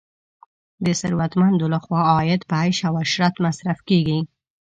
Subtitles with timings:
[0.85, 4.19] د ثروتمندو لخوا عاید په عیش او عشرت مصرف کیږي.